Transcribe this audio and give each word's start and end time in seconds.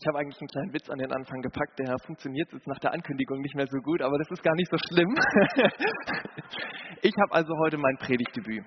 Ich 0.00 0.06
habe 0.06 0.18
eigentlich 0.18 0.40
einen 0.40 0.48
kleinen 0.48 0.72
Witz 0.72 0.88
an 0.88 0.98
den 0.98 1.12
Anfang 1.12 1.42
gepackt, 1.42 1.78
der 1.78 1.94
funktioniert 2.06 2.50
jetzt 2.54 2.66
nach 2.66 2.78
der 2.78 2.94
Ankündigung 2.94 3.38
nicht 3.42 3.54
mehr 3.54 3.66
so 3.66 3.76
gut, 3.82 4.00
aber 4.00 4.16
das 4.16 4.30
ist 4.30 4.42
gar 4.42 4.54
nicht 4.54 4.70
so 4.70 4.78
schlimm. 4.88 5.14
ich 7.02 7.12
habe 7.20 7.34
also 7.34 7.52
heute 7.58 7.76
mein 7.76 7.98
Predigtdebüt. 7.98 8.64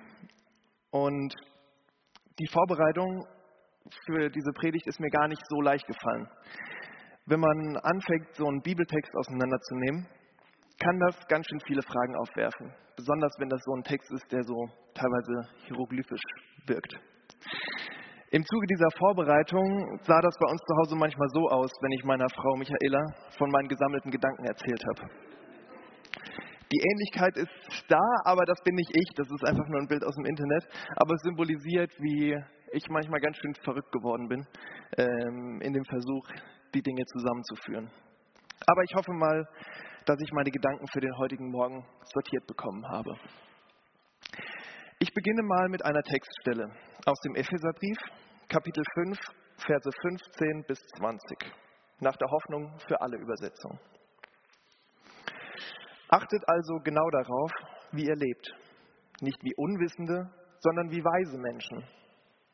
Und 0.90 1.34
die 2.38 2.46
Vorbereitung 2.46 3.26
für 4.06 4.30
diese 4.30 4.52
Predigt 4.52 4.86
ist 4.86 5.00
mir 5.00 5.10
gar 5.10 5.26
nicht 5.26 5.42
so 5.48 5.60
leicht 5.60 5.84
gefallen. 5.88 6.28
Wenn 7.26 7.40
man 7.40 7.78
anfängt, 7.78 8.32
so 8.36 8.46
einen 8.46 8.62
Bibeltext 8.62 9.12
auseinanderzunehmen, 9.16 10.06
kann 10.78 11.00
das 11.00 11.26
ganz 11.26 11.46
schön 11.48 11.60
viele 11.66 11.82
Fragen 11.82 12.14
aufwerfen. 12.14 12.72
Besonders 12.94 13.32
wenn 13.38 13.48
das 13.48 13.60
so 13.64 13.74
ein 13.74 13.82
Text 13.82 14.08
ist, 14.12 14.30
der 14.30 14.44
so 14.44 14.68
teilweise 14.94 15.48
hieroglyphisch 15.66 16.22
wirkt. 16.66 16.94
Im 18.34 18.44
Zuge 18.44 18.66
dieser 18.66 18.90
Vorbereitung 18.98 19.96
sah 20.02 20.20
das 20.20 20.34
bei 20.40 20.50
uns 20.50 20.60
zu 20.66 20.74
Hause 20.74 20.96
manchmal 20.96 21.28
so 21.28 21.46
aus, 21.50 21.70
wenn 21.80 21.92
ich 21.92 22.02
meiner 22.02 22.28
Frau 22.30 22.56
Michaela 22.56 22.98
von 23.38 23.48
meinen 23.48 23.68
gesammelten 23.68 24.10
Gedanken 24.10 24.44
erzählt 24.44 24.82
habe. 24.90 25.08
Die 26.72 26.82
Ähnlichkeit 26.82 27.36
ist 27.36 27.84
da, 27.86 28.02
aber 28.24 28.44
das 28.44 28.60
bin 28.64 28.74
nicht 28.74 28.90
ich, 28.92 29.08
das 29.14 29.28
ist 29.30 29.46
einfach 29.46 29.68
nur 29.68 29.82
ein 29.82 29.86
Bild 29.86 30.02
aus 30.02 30.16
dem 30.16 30.24
Internet. 30.24 30.66
Aber 30.96 31.14
es 31.14 31.22
symbolisiert, 31.22 31.92
wie 32.00 32.34
ich 32.72 32.82
manchmal 32.90 33.20
ganz 33.20 33.36
schön 33.36 33.54
verrückt 33.62 33.92
geworden 33.92 34.26
bin 34.26 34.44
ähm, 34.98 35.60
in 35.62 35.72
dem 35.72 35.84
Versuch, 35.84 36.26
die 36.74 36.82
Dinge 36.82 37.04
zusammenzuführen. 37.06 37.88
Aber 38.66 38.82
ich 38.82 38.96
hoffe 38.96 39.12
mal, 39.12 39.46
dass 40.06 40.18
ich 40.20 40.32
meine 40.32 40.50
Gedanken 40.50 40.88
für 40.88 41.00
den 41.00 41.16
heutigen 41.18 41.52
Morgen 41.52 41.86
sortiert 42.12 42.48
bekommen 42.48 42.84
habe. 42.88 43.14
Ich 44.98 45.12
beginne 45.12 45.42
mal 45.42 45.68
mit 45.68 45.84
einer 45.84 46.02
Textstelle 46.02 46.70
aus 47.06 47.20
dem 47.20 47.34
Epheserbrief, 47.36 47.98
Kapitel 48.48 48.84
5, 48.94 49.18
Verse 49.56 49.90
15 50.02 50.64
bis 50.68 50.78
20, 50.98 51.52
nach 52.00 52.16
der 52.16 52.28
Hoffnung 52.28 52.78
für 52.86 53.00
alle 53.00 53.16
Übersetzungen. 53.16 53.80
Achtet 56.08 56.42
also 56.46 56.78
genau 56.84 57.08
darauf, 57.10 57.50
wie 57.92 58.04
ihr 58.04 58.14
lebt, 58.14 58.54
nicht 59.20 59.42
wie 59.42 59.54
Unwissende, 59.56 60.30
sondern 60.60 60.90
wie 60.90 61.02
weise 61.02 61.38
Menschen. 61.38 61.84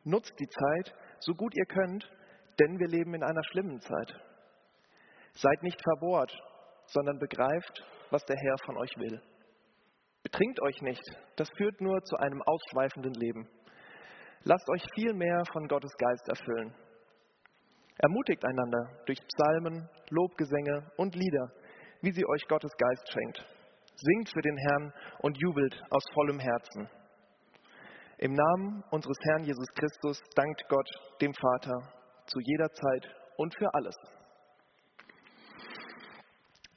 Nutzt 0.04 0.32
die 0.38 0.48
Zeit, 0.48 0.94
so 1.18 1.34
gut 1.34 1.54
ihr 1.56 1.66
könnt, 1.66 2.08
denn 2.60 2.78
wir 2.78 2.88
leben 2.88 3.14
in 3.14 3.24
einer 3.24 3.44
schlimmen 3.50 3.80
Zeit. 3.80 4.14
Seid 5.34 5.62
nicht 5.62 5.82
verbohrt, 5.82 6.32
sondern 6.86 7.18
begreift, 7.18 7.84
was 8.10 8.24
der 8.24 8.36
Herr 8.36 8.56
von 8.64 8.76
euch 8.76 8.96
will. 8.96 9.20
Betrinkt 10.22 10.62
euch 10.62 10.80
nicht, 10.82 11.04
das 11.36 11.50
führt 11.56 11.80
nur 11.80 12.02
zu 12.04 12.16
einem 12.16 12.42
ausschweifenden 12.42 13.14
Leben. 13.14 13.48
Lasst 14.44 14.68
euch 14.70 14.82
viel 14.94 15.12
mehr 15.12 15.42
von 15.52 15.68
Gottes 15.68 15.92
Geist 15.98 16.28
erfüllen. 16.28 16.74
Ermutigt 17.98 18.42
einander 18.44 18.88
durch 19.04 19.18
Psalmen, 19.18 19.86
Lobgesänge 20.08 20.90
und 20.96 21.14
Lieder, 21.14 21.52
wie 22.00 22.12
sie 22.12 22.24
euch 22.26 22.48
Gottes 22.48 22.72
Geist 22.78 23.12
schenkt. 23.12 23.46
Singt 23.96 24.30
für 24.30 24.40
den 24.40 24.56
Herrn 24.56 24.94
und 25.18 25.36
jubelt 25.38 25.82
aus 25.90 26.04
vollem 26.14 26.38
Herzen. 26.38 26.88
Im 28.16 28.32
Namen 28.32 28.82
unseres 28.90 29.18
Herrn 29.24 29.44
Jesus 29.44 29.68
Christus 29.74 30.22
dankt 30.34 30.66
Gott 30.68 30.88
dem 31.20 31.34
Vater 31.34 31.92
zu 32.26 32.40
jeder 32.40 32.70
Zeit 32.72 33.14
und 33.36 33.54
für 33.58 33.74
alles. 33.74 33.96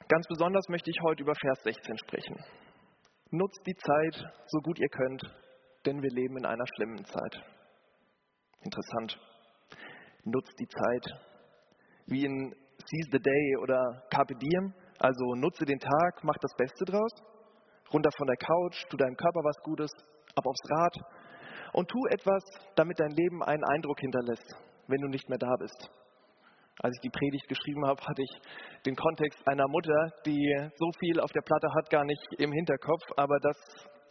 Ganz 0.08 0.26
besonders 0.28 0.68
möchte 0.68 0.90
ich 0.90 1.00
heute 1.02 1.22
über 1.22 1.34
Vers 1.34 1.62
16 1.62 1.96
sprechen. 1.98 2.44
Nutzt 3.30 3.66
die 3.66 3.74
Zeit 3.74 4.32
so 4.46 4.58
gut 4.58 4.78
ihr 4.78 4.88
könnt, 4.88 5.22
denn 5.86 6.02
wir 6.02 6.10
leben 6.10 6.36
in 6.36 6.44
einer 6.44 6.66
schlimmen 6.76 7.04
Zeit. 7.06 7.53
Interessant. 8.64 9.20
Nutzt 10.24 10.58
die 10.58 10.68
Zeit. 10.68 11.20
Wie 12.06 12.24
in 12.24 12.54
Seize 12.78 13.10
the 13.12 13.18
Day 13.18 13.56
oder 13.62 14.02
Carpe 14.10 14.34
Diem, 14.34 14.74
also 14.98 15.34
nutze 15.34 15.64
den 15.64 15.78
Tag, 15.78 16.24
mach 16.24 16.36
das 16.40 16.54
Beste 16.56 16.84
draus. 16.84 17.12
Runter 17.92 18.10
von 18.16 18.26
der 18.26 18.36
Couch, 18.36 18.84
tu 18.88 18.96
deinem 18.96 19.16
Körper 19.16 19.40
was 19.44 19.56
Gutes, 19.62 19.90
ab 20.34 20.46
aufs 20.46 20.70
Rad 20.70 20.96
und 21.74 21.88
tu 21.88 21.98
etwas, 22.10 22.42
damit 22.74 22.98
dein 22.98 23.10
Leben 23.10 23.42
einen 23.42 23.64
Eindruck 23.64 24.00
hinterlässt, 24.00 24.56
wenn 24.88 25.00
du 25.00 25.08
nicht 25.08 25.28
mehr 25.28 25.38
da 25.38 25.54
bist. 25.58 25.90
Als 26.80 26.96
ich 26.96 27.02
die 27.02 27.10
Predigt 27.10 27.46
geschrieben 27.48 27.86
habe, 27.86 28.02
hatte 28.02 28.22
ich 28.22 28.82
den 28.84 28.96
Kontext 28.96 29.46
einer 29.46 29.68
Mutter, 29.68 30.10
die 30.26 30.70
so 30.76 30.90
viel 30.98 31.20
auf 31.20 31.30
der 31.30 31.42
Platte 31.42 31.68
hat, 31.72 31.90
gar 31.90 32.04
nicht 32.04 32.26
im 32.38 32.50
Hinterkopf, 32.50 33.04
aber 33.16 33.38
das 33.40 33.56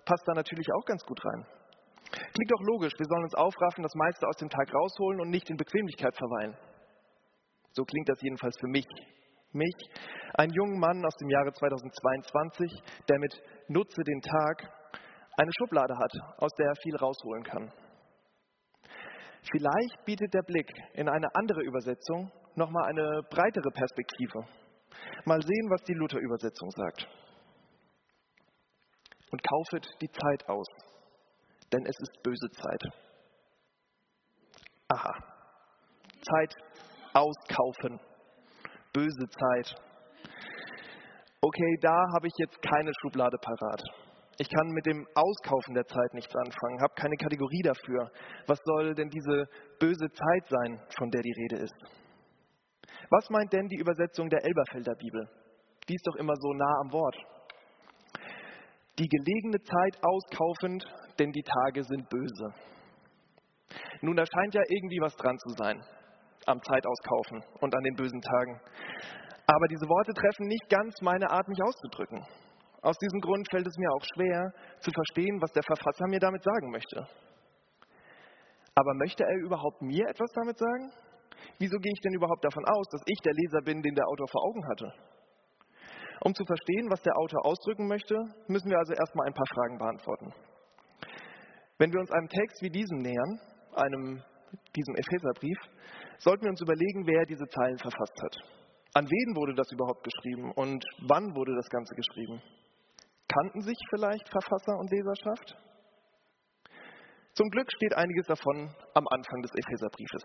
passt 0.06 0.24
da 0.28 0.34
natürlich 0.34 0.68
auch 0.74 0.86
ganz 0.86 1.04
gut 1.04 1.20
rein. 1.26 1.46
Klingt 2.34 2.52
doch 2.52 2.66
logisch, 2.66 2.94
wir 2.98 3.06
sollen 3.06 3.24
uns 3.24 3.36
aufraffen, 3.36 3.84
das 3.84 3.94
meiste 3.94 4.28
aus 4.28 4.38
dem 4.38 4.50
Tag 4.50 4.74
rausholen 4.74 5.22
und 5.22 5.30
nicht 5.30 5.50
in 5.52 5.58
Bequemlichkeit 5.58 6.16
verweilen. 6.16 6.58
So 7.74 7.84
klingt 7.84 8.10
das 8.10 8.22
jedenfalls 8.22 8.58
für 8.60 8.68
mich. 8.68 8.88
Mich, 9.52 9.76
ein 10.34 10.50
junger 10.50 10.80
Mann 10.80 11.06
aus 11.06 11.16
dem 11.18 11.30
Jahre 11.30 11.54
2022, 11.54 12.72
der 13.08 13.20
mit 13.20 13.40
Nutze 13.68 14.04
den 14.04 14.20
Tag 14.22 14.68
eine 15.38 15.52
Schublade 15.60 15.96
hat, 15.96 16.12
aus 16.38 16.52
der 16.58 16.68
er 16.68 16.76
viel 16.82 16.96
rausholen 16.96 17.44
kann. 17.44 17.72
Vielleicht 19.52 20.06
bietet 20.06 20.34
der 20.34 20.42
Blick 20.42 20.72
in 20.94 21.10
eine 21.10 21.28
andere 21.36 21.62
Übersetzung 21.62 22.32
nochmal 22.56 22.86
eine 22.86 23.22
breitere 23.30 23.70
Perspektive. 23.72 24.40
Mal 25.26 25.42
sehen, 25.42 25.70
was 25.70 25.84
die 25.84 25.94
Luther-Übersetzung 25.94 26.72
sagt. 26.72 27.08
Und 29.32 29.42
kaufet 29.44 29.88
die 30.02 30.10
Zeit 30.10 30.48
aus, 30.48 30.68
denn 31.74 31.86
es 31.86 32.00
ist 32.00 32.24
böse 32.24 32.50
Zeit. 32.52 32.84
Aha. 34.90 35.14
Zeit 36.22 36.56
auskaufen. 37.14 38.00
Böse 38.94 39.28
Zeit. 39.28 39.76
Okay, 41.42 41.78
da 41.82 41.98
habe 42.14 42.28
ich 42.28 42.34
jetzt 42.38 42.62
keine 42.62 42.92
Schublade 43.02 43.38
parat. 43.38 43.82
Ich 44.40 44.50
kann 44.50 44.68
mit 44.70 44.86
dem 44.86 45.06
Auskaufen 45.14 45.74
der 45.76 45.86
Zeit 45.86 46.14
nichts 46.14 46.34
anfangen, 46.36 46.82
habe 46.82 46.94
keine 46.96 47.16
Kategorie 47.18 47.62
dafür. 47.64 48.12
Was 48.48 48.60
soll 48.64 48.96
denn 48.96 49.10
diese 49.10 49.46
böse 49.80 50.10
Zeit 50.10 50.48
sein, 50.50 50.82
von 50.98 51.10
der 51.12 51.22
die 51.22 51.34
Rede 51.34 51.64
ist? 51.64 51.76
Was 53.10 53.30
meint 53.30 53.54
denn 53.54 53.68
die 53.68 53.78
Übersetzung 53.78 54.30
der 54.30 54.44
Elberfelder 54.44 54.96
Bibel? 54.96 55.30
Die 55.88 55.94
ist 55.94 56.08
doch 56.08 56.16
immer 56.16 56.34
so 56.36 56.54
nah 56.54 56.80
am 56.82 56.92
Wort. 56.94 57.16
Die 58.98 59.08
gelegene 59.08 59.62
Zeit 59.62 60.04
auskaufend, 60.04 60.86
denn 61.20 61.32
die 61.32 61.44
Tage 61.44 61.84
sind 61.84 62.10
böse. 62.10 62.54
Nun, 64.02 64.16
da 64.16 64.24
scheint 64.26 64.54
ja 64.54 64.62
irgendwie 64.68 65.00
was 65.02 65.16
dran 65.16 65.38
zu 65.40 65.50
sein 65.58 65.84
am 66.46 66.62
Zeitauskaufen 66.62 67.44
und 67.62 67.76
an 67.76 67.84
den 67.84 67.96
bösen 67.96 68.22
Tagen. 68.22 68.60
Aber 69.48 69.68
diese 69.68 69.88
Worte 69.88 70.14
treffen 70.14 70.48
nicht 70.48 70.70
ganz 70.70 71.02
meine 71.02 71.30
Art, 71.30 71.48
mich 71.48 71.62
auszudrücken. 71.64 72.26
Aus 72.82 72.98
diesem 72.98 73.20
Grund 73.22 73.48
fällt 73.50 73.68
es 73.68 73.78
mir 73.78 73.90
auch 73.92 74.04
schwer 74.14 74.52
zu 74.80 74.92
verstehen, 74.92 75.42
was 75.42 75.52
der 75.54 75.64
Verfasser 75.64 76.08
mir 76.08 76.20
damit 76.20 76.44
sagen 76.44 76.70
möchte. 76.72 77.08
Aber 78.76 78.94
möchte 78.96 79.24
er 79.24 79.38
überhaupt 79.38 79.82
mir 79.82 80.08
etwas 80.08 80.32
damit 80.34 80.58
sagen? 80.58 80.92
Wieso 81.60 81.78
gehe 81.78 81.92
ich 81.94 82.02
denn 82.02 82.14
überhaupt 82.14 82.44
davon 82.44 82.66
aus, 82.66 82.88
dass 82.92 83.02
ich 83.06 83.20
der 83.20 83.34
Leser 83.34 83.62
bin, 83.62 83.82
den 83.82 83.96
der 83.96 84.08
Autor 84.08 84.28
vor 84.28 84.44
Augen 84.44 84.68
hatte? 84.68 84.94
Um 86.22 86.34
zu 86.34 86.44
verstehen, 86.46 86.90
was 86.90 87.02
der 87.02 87.16
Autor 87.18 87.46
ausdrücken 87.46 87.88
möchte, 87.88 88.16
müssen 88.48 88.70
wir 88.70 88.78
also 88.78 88.94
erstmal 88.94 89.28
ein 89.28 89.34
paar 89.34 89.48
Fragen 89.54 89.78
beantworten. 89.78 90.34
Wenn 91.84 91.92
wir 91.92 92.00
uns 92.00 92.12
einem 92.12 92.30
Text 92.30 92.62
wie 92.62 92.70
diesem 92.70 93.00
nähern, 93.00 93.42
einem, 93.76 94.24
diesem 94.74 94.96
Epheserbrief, 94.96 95.60
sollten 96.18 96.44
wir 96.44 96.52
uns 96.52 96.62
überlegen, 96.62 97.06
wer 97.06 97.26
diese 97.26 97.44
Zeilen 97.44 97.78
verfasst 97.78 98.22
hat. 98.24 98.36
An 98.94 99.04
wen 99.04 99.36
wurde 99.36 99.54
das 99.54 99.70
überhaupt 99.70 100.02
geschrieben 100.02 100.54
und 100.56 100.82
wann 101.12 101.36
wurde 101.36 101.54
das 101.54 101.68
Ganze 101.68 101.94
geschrieben? 101.94 102.42
Kannten 103.28 103.60
sich 103.64 103.76
vielleicht 103.90 104.30
Verfasser 104.30 104.80
und 104.80 104.92
Leserschaft? 104.96 105.60
Zum 107.34 107.50
Glück 107.50 107.68
steht 107.76 107.98
einiges 107.98 108.28
davon 108.28 108.74
am 108.94 109.06
Anfang 109.10 109.42
des 109.42 109.52
Epheserbriefes. 109.52 110.24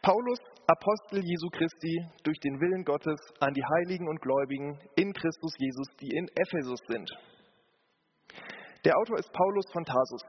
Paulus, 0.00 0.38
Apostel 0.68 1.20
Jesu 1.20 1.50
Christi, 1.52 2.00
durch 2.24 2.40
den 2.40 2.58
Willen 2.58 2.84
Gottes 2.86 3.20
an 3.40 3.52
die 3.52 3.64
Heiligen 3.76 4.08
und 4.08 4.22
Gläubigen 4.22 4.80
in 4.96 5.12
Christus 5.12 5.52
Jesus, 5.58 5.88
die 6.00 6.16
in 6.16 6.28
Ephesus 6.34 6.80
sind. 6.88 7.12
Der 8.88 8.96
Autor 8.96 9.18
ist 9.18 9.30
Paulus 9.34 9.66
von 9.70 9.84
Tarsus, 9.84 10.22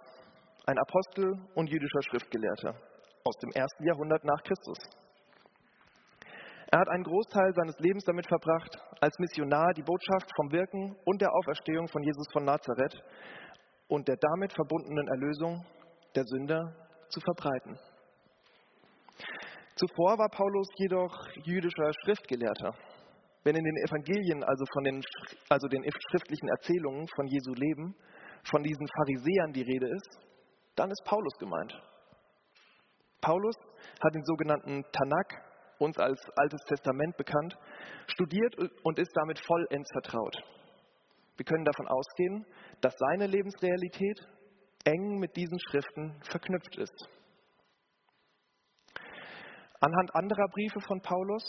ein 0.65 0.77
Apostel 0.77 1.31
und 1.55 1.69
jüdischer 1.69 2.01
Schriftgelehrter 2.09 2.75
aus 3.23 3.35
dem 3.37 3.51
ersten 3.51 3.85
Jahrhundert 3.85 4.25
nach 4.25 4.43
Christus. 4.43 4.77
Er 6.69 6.79
hat 6.79 6.89
einen 6.89 7.05
Großteil 7.05 7.53
seines 7.55 7.79
Lebens 7.79 8.03
damit 8.03 8.27
verbracht, 8.27 8.77
als 8.99 9.17
Missionar 9.17 9.71
die 9.77 9.81
Botschaft 9.81 10.29
vom 10.35 10.51
Wirken 10.51 10.93
und 11.05 11.21
der 11.21 11.33
Auferstehung 11.33 11.87
von 11.87 12.03
Jesus 12.03 12.27
von 12.33 12.43
Nazareth 12.43 13.01
und 13.87 14.09
der 14.09 14.17
damit 14.17 14.51
verbundenen 14.51 15.07
Erlösung 15.07 15.65
der 16.15 16.25
Sünder 16.25 16.75
zu 17.07 17.21
verbreiten. 17.21 17.79
Zuvor 19.75 20.17
war 20.17 20.27
Paulus 20.27 20.67
jedoch 20.75 21.15
jüdischer 21.45 21.93
Schriftgelehrter. 22.03 22.75
Wenn 23.45 23.55
in 23.55 23.63
den 23.63 23.77
Evangelien, 23.87 24.43
also, 24.43 24.65
von 24.73 24.83
den, 24.83 25.01
also 25.47 25.69
den 25.69 25.81
schriftlichen 26.11 26.49
Erzählungen 26.49 27.07
von 27.15 27.25
Jesu 27.27 27.53
Leben, 27.53 27.95
von 28.43 28.63
diesen 28.63 28.87
Pharisäern 28.87 29.53
die 29.53 29.61
Rede 29.61 29.87
ist, 29.87 30.19
dann 30.75 30.91
ist 30.91 31.03
Paulus 31.05 31.33
gemeint. 31.39 31.73
Paulus 33.21 33.55
hat 34.01 34.15
den 34.15 34.23
sogenannten 34.23 34.83
Tanakh, 34.91 35.35
uns 35.79 35.97
als 35.97 36.19
Altes 36.35 36.61
Testament 36.67 37.17
bekannt, 37.17 37.57
studiert 38.07 38.55
und 38.83 38.99
ist 38.99 39.11
damit 39.15 39.39
vollends 39.39 39.89
vertraut. 39.91 40.35
Wir 41.37 41.45
können 41.45 41.63
davon 41.63 41.87
ausgehen, 41.87 42.45
dass 42.81 42.95
seine 42.97 43.27
Lebensrealität 43.27 44.27
eng 44.85 45.19
mit 45.19 45.35
diesen 45.35 45.57
Schriften 45.69 46.21
verknüpft 46.29 46.77
ist. 46.77 47.09
Anhand 49.79 50.13
anderer 50.15 50.47
Briefe 50.49 50.81
von 50.81 51.01
Paulus 51.01 51.43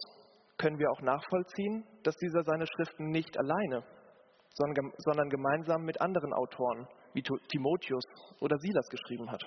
können 0.59 0.79
wir 0.79 0.91
auch 0.91 1.03
nachvollziehen, 1.03 1.85
dass 2.05 2.15
dieser 2.17 2.43
seine 2.45 2.67
Schriften 2.67 3.07
nicht 3.11 3.37
alleine, 3.37 3.83
sondern 4.55 5.31
gemeinsam 5.31 5.85
mit 5.85 6.01
anderen 6.01 6.33
Autoren 6.33 6.87
wie 7.15 7.23
Timotheus 7.23 8.05
oder 8.41 8.57
Silas 8.59 8.89
geschrieben 8.89 9.31
hat. 9.31 9.43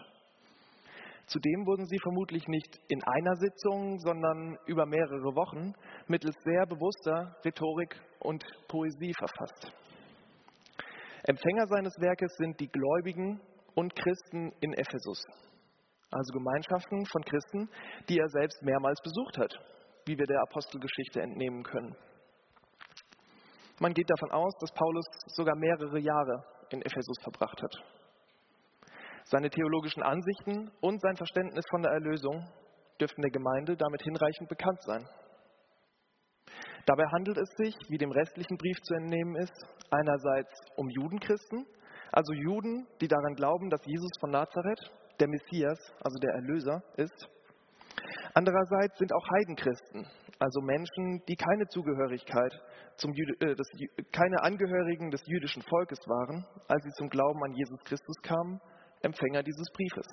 Zudem 1.27 1.65
wurden 1.65 1.85
sie 1.85 1.99
vermutlich 1.99 2.47
nicht 2.47 2.79
in 2.89 3.01
einer 3.03 3.35
Sitzung, 3.35 3.97
sondern 3.99 4.57
über 4.65 4.85
mehrere 4.85 5.35
Wochen 5.35 5.73
mittels 6.07 6.35
sehr 6.43 6.65
bewusster 6.65 7.37
Rhetorik 7.45 7.95
und 8.19 8.43
Poesie 8.67 9.13
verfasst. 9.17 9.71
Empfänger 11.23 11.67
seines 11.67 11.93
Werkes 11.99 12.35
sind 12.35 12.59
die 12.59 12.67
Gläubigen 12.67 13.39
und 13.75 13.95
Christen 13.95 14.51
in 14.59 14.73
Ephesus, 14.73 15.23
also 16.11 16.33
Gemeinschaften 16.33 17.05
von 17.05 17.23
Christen, 17.23 17.69
die 18.09 18.19
er 18.19 18.27
selbst 18.27 18.61
mehrmals 18.61 18.99
besucht 19.01 19.37
hat, 19.37 19.53
wie 20.05 20.17
wir 20.17 20.25
der 20.25 20.41
Apostelgeschichte 20.41 21.21
entnehmen 21.21 21.63
können. 21.63 21.95
Man 23.83 23.93
geht 23.93 24.09
davon 24.09 24.31
aus, 24.31 24.53
dass 24.61 24.71
Paulus 24.71 25.05
sogar 25.35 25.57
mehrere 25.57 25.99
Jahre 25.99 26.45
in 26.69 26.81
Ephesus 26.81 27.17
verbracht 27.21 27.61
hat. 27.61 27.75
Seine 29.25 29.49
theologischen 29.49 30.01
Ansichten 30.01 30.71
und 30.79 31.01
sein 31.01 31.17
Verständnis 31.17 31.65
von 31.69 31.81
der 31.81 31.91
Erlösung 31.91 32.47
dürften 33.01 33.21
der 33.21 33.31
Gemeinde 33.31 33.75
damit 33.75 34.01
hinreichend 34.03 34.47
bekannt 34.47 34.81
sein. 34.83 35.05
Dabei 36.85 37.03
handelt 37.11 37.37
es 37.37 37.49
sich, 37.57 37.75
wie 37.89 37.97
dem 37.97 38.11
restlichen 38.11 38.55
Brief 38.55 38.77
zu 38.83 38.93
entnehmen 38.93 39.35
ist, 39.35 39.65
einerseits 39.91 40.53
um 40.77 40.89
Judenchristen, 40.89 41.65
also 42.13 42.31
Juden, 42.31 42.87
die 43.01 43.09
daran 43.09 43.35
glauben, 43.35 43.69
dass 43.69 43.85
Jesus 43.85 44.11
von 44.21 44.31
Nazareth 44.31 44.79
der 45.19 45.27
Messias, 45.27 45.77
also 45.99 46.15
der 46.21 46.35
Erlöser, 46.35 46.81
ist. 46.95 47.27
Andererseits 48.33 48.97
sind 48.97 49.13
auch 49.13 49.27
Heidenchristen, 49.29 50.07
also 50.39 50.61
Menschen, 50.61 51.23
die 51.27 51.35
keine 51.35 51.67
Zugehörigkeit 51.67 52.53
zum 52.97 53.13
Jüde, 53.13 53.33
äh, 53.39 53.55
des, 53.55 53.67
keine 54.11 54.41
Angehörigen 54.43 55.11
des 55.11 55.21
jüdischen 55.25 55.61
Volkes 55.63 55.99
waren, 56.07 56.45
als 56.67 56.83
sie 56.83 56.91
zum 56.97 57.09
Glauben 57.09 57.43
an 57.43 57.53
Jesus 57.53 57.79
Christus 57.83 58.15
kamen, 58.21 58.59
Empfänger 59.01 59.43
dieses 59.43 59.67
Briefes. 59.73 60.07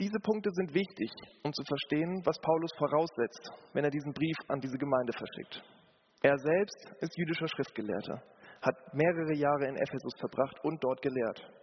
Diese 0.00 0.18
Punkte 0.22 0.50
sind 0.52 0.74
wichtig, 0.74 1.10
um 1.44 1.52
zu 1.52 1.62
verstehen, 1.64 2.22
was 2.24 2.38
Paulus 2.40 2.70
voraussetzt, 2.78 3.52
wenn 3.74 3.84
er 3.84 3.90
diesen 3.90 4.12
Brief 4.12 4.36
an 4.48 4.60
diese 4.60 4.76
Gemeinde 4.78 5.12
verschickt. 5.12 5.62
Er 6.22 6.38
selbst 6.38 6.92
ist 7.00 7.16
jüdischer 7.16 7.46
Schriftgelehrter, 7.46 8.22
hat 8.62 8.94
mehrere 8.94 9.34
Jahre 9.34 9.68
in 9.68 9.76
Ephesus 9.76 10.14
verbracht 10.18 10.56
und 10.64 10.82
dort 10.82 11.02
gelehrt. 11.02 11.61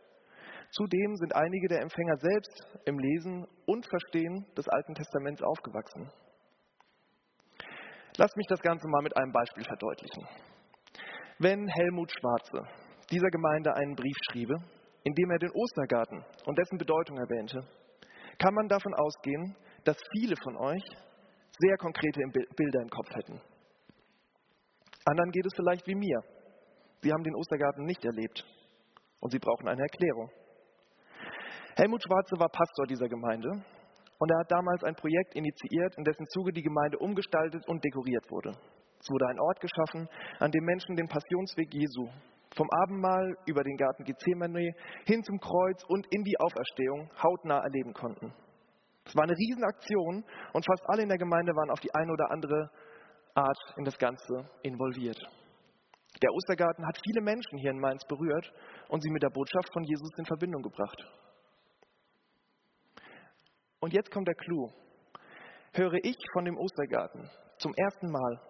Zudem 0.71 1.16
sind 1.16 1.36
einige 1.36 1.68
der 1.68 1.81
Empfänger 1.81 2.18
selbst 2.18 2.68
im 2.86 3.00
Lesen 3.00 3.48
und 3.66 3.88
Verstehen 3.88 4.45
des 4.56 4.68
Alten 4.68 4.94
Testaments 4.94 5.42
aufgewachsen. 5.42 6.12
Lass 8.18 8.36
mich 8.36 8.48
das 8.48 8.62
Ganze 8.62 8.88
mal 8.88 9.01
mit 9.01 9.16
einem 9.18 9.31
Beispiel 9.31 9.63
verdeutlichen. 9.63 10.27
Wenn 11.39 11.68
Helmut 11.68 12.12
Schwarze 12.12 12.68
dieser 13.10 13.30
Gemeinde 13.30 13.74
einen 13.75 13.95
Brief 13.95 14.18
schriebe, 14.30 14.56
in 15.04 15.13
dem 15.13 15.31
er 15.31 15.39
den 15.39 15.51
Ostergarten 15.51 16.24
und 16.45 16.57
dessen 16.57 16.77
Bedeutung 16.77 17.18
erwähnte, 17.18 17.62
kann 18.38 18.54
man 18.54 18.68
davon 18.68 18.94
ausgehen, 18.94 19.56
dass 19.86 19.98
viele 20.12 20.36
von 20.44 20.56
euch 20.57 20.83
sehr 21.60 21.77
konkrete 21.77 22.22
Bilder 22.56 22.81
im 22.81 22.89
Kopf 22.89 23.10
hätten. 23.15 23.42
Anderen 25.06 25.31
geht 25.31 25.45
es 25.45 25.54
vielleicht 25.56 25.88
wie 25.88 25.95
mir. 25.95 26.19
Sie 27.01 27.12
haben 27.12 27.24
den 27.24 27.36
Ostergarten 27.36 27.86
nicht 27.86 28.04
erlebt 28.06 28.45
und 29.19 29.31
sie 29.31 29.39
brauchen 29.39 29.68
eine 29.68 29.81
Erklärung. 29.81 30.30
Helmut 31.80 32.04
Schwarze 32.04 32.36
war 32.38 32.50
Pastor 32.50 32.88
dieser 32.88 33.08
Gemeinde 33.08 33.48
und 34.20 34.30
er 34.30 34.40
hat 34.40 34.52
damals 34.52 34.84
ein 34.84 34.96
Projekt 34.96 35.34
initiiert, 35.34 35.96
in 35.96 36.04
dessen 36.04 36.28
Zuge 36.28 36.52
die 36.52 36.62
Gemeinde 36.62 36.98
umgestaltet 36.98 37.66
und 37.70 37.81
dekoriert 37.81 38.30
wurde. 38.30 38.50
Es 39.00 39.10
wurde 39.10 39.28
ein 39.28 39.40
Ort 39.40 39.62
geschaffen, 39.62 40.10
an 40.40 40.52
dem 40.52 40.66
Menschen 40.66 40.98
den 40.98 41.08
Passionsweg 41.08 41.74
Jesu 41.74 42.10
vom 42.54 42.68
Abendmahl 42.84 43.34
über 43.46 43.64
den 43.64 43.78
Garten 43.78 44.04
Gethsemane 44.04 44.74
hin 45.06 45.24
zum 45.24 45.40
Kreuz 45.40 45.81
und 45.88 46.06
in 46.12 46.26
die 46.26 46.38
Auferstehung 46.42 47.10
hautnah 47.24 47.64
erleben 47.64 47.94
konnten. 47.94 48.34
Es 49.06 49.16
war 49.16 49.24
eine 49.24 49.38
Riesenaktion 49.38 50.25
und 50.52 50.66
fast 50.66 50.84
alle 50.90 51.04
in 51.04 51.08
der 51.08 51.18
Gemeinde 51.18 51.54
waren 51.56 51.72
auf 51.72 51.80
die 51.80 51.96
eine 51.96 52.12
oder 52.12 52.30
andere 52.30 52.70
Art 53.36 53.60
in 53.78 53.86
das 53.86 53.98
Ganze 53.98 54.50
involviert. 54.64 55.20
Der 56.22 56.34
Ostergarten 56.34 56.86
hat 56.86 57.00
viele 57.06 57.22
Menschen 57.22 57.58
hier 57.60 57.72
in 57.72 57.80
Mainz 57.80 58.04
berührt 58.04 58.52
und 58.90 59.02
sie 59.02 59.12
mit 59.12 59.24
der 59.24 59.30
Botschaft 59.30 59.72
von 59.72 59.84
Jesus 59.84 60.12
in 60.18 60.25
Verbindung 60.25 60.62
gebracht. 60.62 61.08
Und 63.80 63.94
jetzt 63.94 64.12
kommt 64.12 64.28
der 64.28 64.36
Clou. 64.36 64.70
Höre 65.74 65.98
ich 66.04 66.18
von 66.34 66.46
dem 66.46 66.58
Ostergarten 66.58 67.30
zum 67.60 67.74
ersten 67.76 68.10
Mal, 68.10 68.42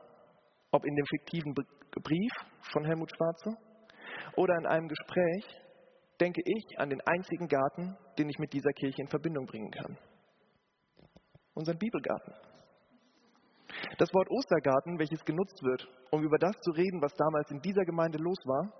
ob 0.72 0.86
in 0.86 0.96
dem 0.96 1.06
fiktiven 1.06 1.54
Brief 1.54 2.31
von 2.72 2.86
Helmut 2.86 3.12
Schwarze 3.16 3.58
oder 4.36 4.56
in 4.58 4.66
einem 4.66 4.88
Gespräch, 4.88 5.46
denke 6.20 6.42
ich 6.46 6.80
an 6.80 6.90
den 6.90 7.02
einzigen 7.02 7.48
Garten, 7.48 7.98
den 8.18 8.30
ich 8.30 8.38
mit 8.40 8.54
dieser 8.54 8.72
Kirche 8.72 9.02
in 9.02 9.08
Verbindung 9.08 9.46
bringen 9.46 9.72
kann. 9.72 9.98
Unseren 11.54 11.78
Bibelgarten. 11.78 12.34
Das 13.98 14.14
Wort 14.14 14.30
Ostergarten, 14.30 15.00
welches 15.00 15.24
genutzt 15.25 15.62
wird, 15.64 15.88
um 16.12 16.24
über 16.24 16.38
das 16.38 16.56
zu 16.62 16.72
reden, 16.72 17.02
was 17.02 17.14
damals 17.16 17.52
in 17.52 17.62
dieser 17.62 17.86
Gemeinde 17.86 18.18
los 18.18 18.40
war, 18.46 18.74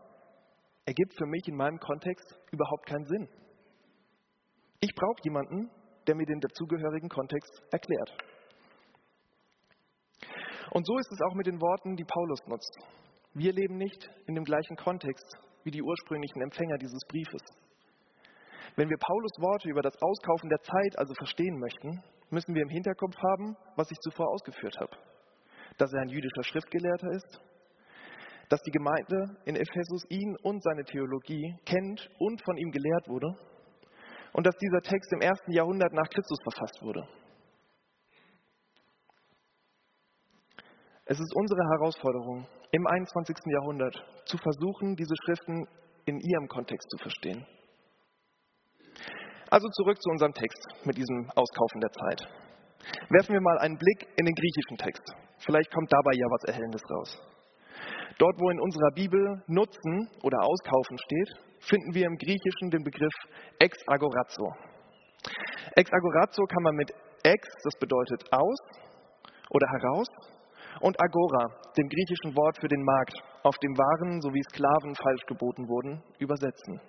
ergibt 0.86 1.14
für 1.18 1.26
mich 1.26 1.48
in 1.48 1.56
meinem 1.56 1.80
Kontext 1.80 2.40
überhaupt 2.52 2.86
keinen 2.88 3.06
Sinn. 3.06 3.30
Ich 4.82 4.94
brauche 4.96 5.22
jemanden, 5.24 5.70
der 6.08 6.16
mir 6.16 6.26
den 6.26 6.40
dazugehörigen 6.40 7.10
Kontext 7.10 7.62
erklärt. 7.72 8.18
Und 10.72 10.86
so 10.86 10.98
ist 10.98 11.12
es 11.12 11.22
auch 11.22 11.34
mit 11.36 11.48
den 11.48 11.60
Worten, 11.60 11.96
die 11.96 12.04
Paulus 12.04 12.40
nutzt. 12.48 12.78
Wir 13.34 13.54
leben 13.54 13.78
nicht 13.78 14.10
in 14.28 14.36
dem 14.36 14.44
gleichen 14.44 14.76
Kontext 14.76 15.38
wie 15.64 15.72
die 15.72 15.82
ursprünglichen 15.82 16.42
Empfänger 16.42 16.78
dieses 16.78 17.02
Briefes. 17.08 17.42
Wenn 18.76 18.90
wir 18.90 18.98
Paulus 18.98 19.32
Worte 19.40 19.70
über 19.70 19.82
das 19.82 19.96
Auskaufen 20.02 20.50
der 20.50 20.62
Zeit 20.62 20.98
also 20.98 21.14
verstehen 21.16 21.60
möchten, 21.60 22.02
müssen 22.30 22.54
wir 22.54 22.62
im 22.62 22.70
Hinterkopf 22.70 23.16
haben, 23.18 23.56
was 23.76 23.92
ich 23.92 23.98
zuvor 24.00 24.30
ausgeführt 24.30 24.80
habe. 24.80 24.96
Dass 25.78 25.92
er 25.92 26.02
ein 26.02 26.10
jüdischer 26.10 26.44
Schriftgelehrter 26.44 27.12
ist, 27.12 27.42
dass 28.50 28.62
die 28.62 28.72
Gemeinde 28.72 29.38
in 29.46 29.56
Ephesus 29.56 30.04
ihn 30.10 30.36
und 30.44 30.64
seine 30.64 30.84
Theologie 30.84 31.56
kennt 31.66 32.10
und 32.20 32.42
von 32.44 32.58
ihm 32.58 32.72
gelehrt 32.72 33.08
wurde 33.08 33.38
und 34.34 34.46
dass 34.46 34.56
dieser 34.58 34.82
Text 34.82 35.12
im 35.14 35.22
ersten 35.22 35.52
Jahrhundert 35.52 35.94
nach 35.94 36.10
Christus 36.10 36.40
verfasst 36.44 36.82
wurde. 36.82 37.08
Es 41.06 41.20
ist 41.20 41.34
unsere 41.36 41.62
Herausforderung, 41.72 42.48
im 42.72 42.86
21. 42.86 43.36
Jahrhundert 43.48 43.96
zu 44.26 44.38
versuchen, 44.38 44.96
diese 44.96 45.16
Schriften 45.26 45.66
in 46.06 46.20
ihrem 46.20 46.48
Kontext 46.48 46.88
zu 46.92 46.98
verstehen. 46.98 47.46
Also 49.50 49.68
zurück 49.70 50.00
zu 50.00 50.10
unserem 50.12 50.34
Text 50.34 50.64
mit 50.86 50.96
diesem 50.96 51.32
Auskaufen 51.32 51.82
der 51.82 51.92
Zeit. 51.92 52.22
Werfen 53.10 53.34
wir 53.34 53.42
mal 53.42 53.58
einen 53.58 53.78
Blick 53.78 54.08
in 54.18 54.26
den 54.26 54.36
griechischen 54.36 54.78
Text. 54.78 55.04
Vielleicht 55.40 55.74
kommt 55.74 55.92
dabei 55.92 56.12
ja 56.14 56.26
was 56.30 56.44
Erhellendes 56.44 56.84
raus. 56.92 57.18
Dort, 58.20 58.36
wo 58.40 58.50
in 58.52 58.60
unserer 58.60 58.92
Bibel 58.92 59.42
Nutzen 59.48 60.10
oder 60.22 60.44
Auskaufen 60.44 60.98
steht, 60.98 61.49
finden 61.62 61.94
wir 61.94 62.06
im 62.06 62.18
Griechischen 62.18 62.70
den 62.70 62.84
Begriff 62.84 63.14
ex 63.60 63.78
agorazo. 63.88 64.54
Ex 65.76 65.92
agorazo 65.92 66.44
kann 66.46 66.64
man 66.64 66.76
mit 66.76 66.92
ex, 67.24 67.48
das 67.64 67.76
bedeutet 67.80 68.24
aus 68.32 68.58
oder 69.52 69.68
heraus, 69.68 70.08
und 70.82 70.96
agora, 71.02 71.46
dem 71.78 71.90
griechischen 71.90 72.36
Wort 72.36 72.58
für 72.62 72.68
den 72.68 72.84
Markt, 72.84 73.16
auf 73.44 73.58
dem 73.58 73.78
Waren 73.78 74.22
sowie 74.22 74.42
Sklaven 74.50 74.96
falsch 74.96 75.26
geboten 75.28 75.68
wurden, 75.68 76.04
übersetzen. 76.20 76.80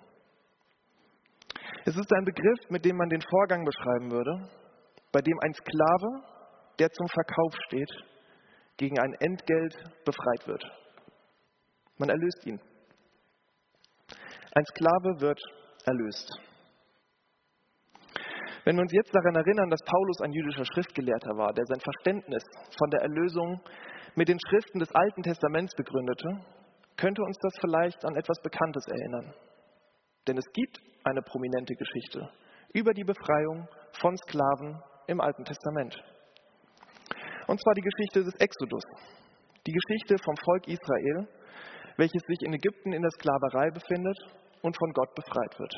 Es 1.85 1.97
ist 1.97 2.13
ein 2.13 2.25
Begriff, 2.25 2.69
mit 2.69 2.85
dem 2.85 2.95
man 2.95 3.09
den 3.09 3.21
Vorgang 3.21 3.65
beschreiben 3.65 4.11
würde, 4.11 4.49
bei 5.11 5.21
dem 5.21 5.37
ein 5.41 5.53
Sklave, 5.53 6.23
der 6.79 6.89
zum 6.89 7.07
Verkauf 7.07 7.53
steht, 7.67 7.91
gegen 8.77 8.99
ein 8.99 9.13
Entgelt 9.19 9.75
befreit 10.05 10.47
wird. 10.47 10.63
Man 11.97 12.09
erlöst 12.09 12.45
ihn. 12.45 12.59
Ein 14.53 14.65
Sklave 14.65 15.21
wird 15.21 15.39
erlöst. 15.85 16.29
Wenn 18.65 18.75
wir 18.75 18.81
uns 18.81 18.91
jetzt 18.91 19.15
daran 19.15 19.35
erinnern, 19.35 19.69
dass 19.69 19.81
Paulus 19.81 20.21
ein 20.21 20.33
jüdischer 20.33 20.65
Schriftgelehrter 20.65 21.37
war, 21.37 21.53
der 21.53 21.65
sein 21.65 21.79
Verständnis 21.79 22.43
von 22.77 22.89
der 22.91 23.01
Erlösung 23.01 23.61
mit 24.15 24.27
den 24.27 24.37
Schriften 24.47 24.79
des 24.79 24.93
Alten 24.93 25.23
Testaments 25.23 25.73
begründete, 25.75 26.45
könnte 26.97 27.23
uns 27.23 27.37
das 27.41 27.53
vielleicht 27.61 28.03
an 28.05 28.15
etwas 28.15 28.37
Bekanntes 28.43 28.85
erinnern. 28.87 29.33
Denn 30.27 30.37
es 30.37 30.45
gibt 30.53 30.79
eine 31.03 31.21
prominente 31.21 31.73
Geschichte 31.73 32.29
über 32.73 32.93
die 32.93 33.03
Befreiung 33.03 33.67
von 33.99 34.15
Sklaven 34.17 34.81
im 35.07 35.21
Alten 35.21 35.45
Testament. 35.45 35.95
Und 37.47 37.59
zwar 37.59 37.73
die 37.73 37.81
Geschichte 37.81 38.23
des 38.23 38.35
Exodus, 38.35 38.83
die 39.65 39.73
Geschichte 39.73 40.17
vom 40.23 40.35
Volk 40.37 40.67
Israel, 40.67 41.27
welches 41.97 42.21
sich 42.27 42.41
in 42.41 42.53
Ägypten 42.53 42.93
in 42.93 43.01
der 43.01 43.11
Sklaverei 43.11 43.71
befindet 43.71 44.17
und 44.61 44.77
von 44.77 44.91
Gott 44.93 45.13
befreit 45.15 45.59
wird. 45.59 45.73